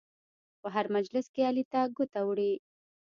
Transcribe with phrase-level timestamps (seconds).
[0.61, 2.53] په هر مجلس کې علي ته ګوته وړي.